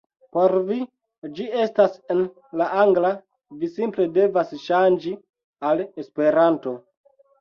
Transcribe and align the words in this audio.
Por 0.35 0.53
vi, 0.69 0.77
ĝi 1.39 1.43
estas 1.65 1.99
en 2.13 2.23
la 2.61 2.69
angla 2.85 3.11
vi 3.59 3.71
simple 3.75 4.07
devas 4.17 4.57
ŝanĝi 4.65 5.15
al 5.71 5.85
Esperanto 6.05 6.75